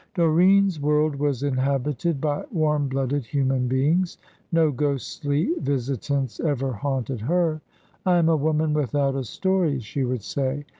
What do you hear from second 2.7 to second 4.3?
blooded human beings;